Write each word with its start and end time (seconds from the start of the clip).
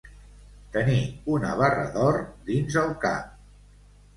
Tenir 0.77 1.03
una 1.35 1.51
barra 1.61 1.83
d'or 1.99 2.17
dins 2.51 2.79
el 2.85 2.91
cap. 3.05 3.37